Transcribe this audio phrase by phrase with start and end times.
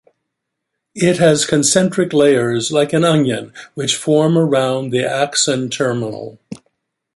[0.95, 6.39] It has concentric layers like an onion, which form around the axon terminal.